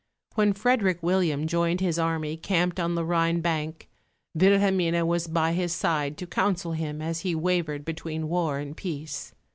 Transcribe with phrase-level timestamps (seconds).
[0.33, 3.87] When Frederick William joined his army camped on the Rhine bank,
[4.33, 9.31] Wilhelmine was by his side to counsel him as he wavered between war and peace.